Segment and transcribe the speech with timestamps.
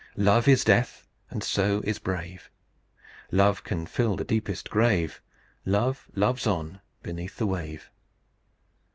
[0.17, 2.49] Love is death, and so is brave.
[3.31, 5.21] Love can fill the deepest grave.
[5.63, 7.91] Love loves on beneath the wave."